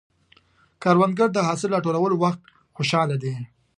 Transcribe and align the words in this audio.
کروندګر 0.81 1.29
د 1.33 1.39
حاصل 1.47 1.69
راټولولو 1.73 2.15
وخت 2.23 2.41
خوشحال 2.75 3.09
دی 3.23 3.33